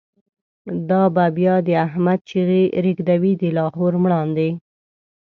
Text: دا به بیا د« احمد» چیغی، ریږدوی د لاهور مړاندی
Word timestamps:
دا 0.89 1.03
به 1.15 1.25
بیا 1.37 1.55
د« 1.67 1.69
احمد» 1.85 2.19
چیغی، 2.29 2.63
ریږدوی 2.83 3.31
د 3.41 3.43
لاهور 3.57 3.93
مړاندی 4.03 4.51